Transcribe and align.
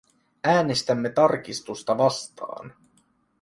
Äänestämme 0.43 1.09
tarkistusta 1.09 1.95
vastaan. 1.97 2.73